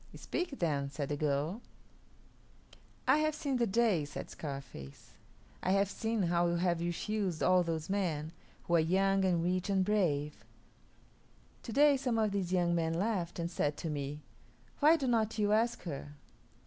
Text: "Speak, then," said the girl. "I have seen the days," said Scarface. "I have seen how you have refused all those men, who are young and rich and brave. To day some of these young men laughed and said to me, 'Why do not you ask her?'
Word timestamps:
"Speak, 0.15 0.57
then," 0.57 0.89
said 0.89 1.09
the 1.09 1.15
girl. 1.15 1.61
"I 3.07 3.19
have 3.19 3.35
seen 3.35 3.57
the 3.57 3.67
days," 3.67 4.09
said 4.13 4.31
Scarface. 4.31 5.11
"I 5.61 5.73
have 5.73 5.91
seen 5.91 6.23
how 6.23 6.47
you 6.47 6.55
have 6.55 6.79
refused 6.79 7.43
all 7.43 7.61
those 7.61 7.87
men, 7.87 8.31
who 8.63 8.73
are 8.77 8.79
young 8.79 9.23
and 9.23 9.43
rich 9.43 9.69
and 9.69 9.85
brave. 9.85 10.43
To 11.61 11.71
day 11.71 11.97
some 11.97 12.17
of 12.17 12.31
these 12.31 12.51
young 12.51 12.73
men 12.73 12.95
laughed 12.95 13.37
and 13.37 13.51
said 13.51 13.77
to 13.77 13.91
me, 13.91 14.23
'Why 14.79 14.95
do 14.97 15.05
not 15.05 15.37
you 15.37 15.51
ask 15.51 15.83
her?' 15.83 16.13